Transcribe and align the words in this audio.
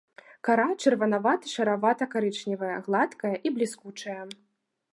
Кара 0.47 0.63
чырванавата-шаравата-карычневая, 0.83 2.73
гладкая 2.87 3.35
і 3.49 3.55
бліскучая. 3.59 4.21